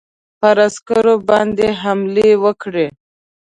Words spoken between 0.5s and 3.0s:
عسکرو باندي حملې وکړې.